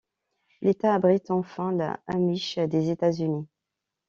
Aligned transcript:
L'État 0.63 0.95
abrite 0.95 1.29
enfin 1.29 1.71
la 1.71 1.99
amish 2.07 2.57
des 2.57 2.89
États-Unis. 2.89 3.45